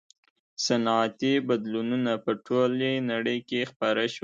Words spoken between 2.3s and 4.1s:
ټولې نړۍ کې خپاره